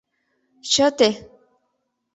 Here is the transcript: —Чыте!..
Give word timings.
—Чыте!.. 0.71 1.09